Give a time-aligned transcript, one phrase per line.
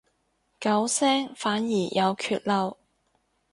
[0.59, 2.77] 九聲反而有缺漏